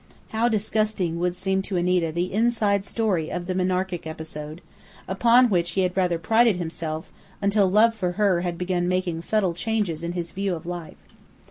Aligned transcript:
How 0.29 0.47
disgusting 0.49 1.19
would 1.19 1.35
seem 1.35 1.61
to 1.61 1.77
Anita 1.77 2.11
the 2.11 2.33
inside 2.33 2.79
history 2.83 3.31
of 3.31 3.45
the 3.45 3.53
Monarchic 3.53 4.07
episode, 4.07 4.59
upon 5.07 5.47
which 5.47 5.73
he 5.73 5.81
had 5.81 5.95
rather 5.95 6.17
prided 6.17 6.57
himself 6.57 7.11
until 7.39 7.69
love 7.69 7.93
for 7.93 8.13
her 8.13 8.41
had 8.41 8.57
begun 8.57 8.87
making 8.87 9.21
subtle 9.21 9.53
changes 9.53 10.03
in 10.03 10.13
his 10.13 10.31
view 10.31 10.55
of 10.55 10.65
life. 10.65 10.97